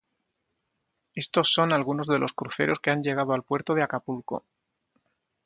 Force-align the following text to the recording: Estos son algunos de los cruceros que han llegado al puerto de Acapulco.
Estos 1.13 1.53
son 1.53 1.71
algunos 1.71 2.07
de 2.07 2.17
los 2.17 2.33
cruceros 2.33 2.79
que 2.79 2.89
han 2.89 3.03
llegado 3.03 3.33
al 3.33 3.43
puerto 3.43 3.75
de 3.75 3.83
Acapulco. 3.83 4.43